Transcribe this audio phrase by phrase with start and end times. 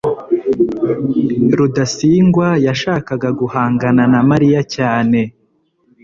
[1.57, 5.19] rudasingwa yashakaga guhangana na mariya cyane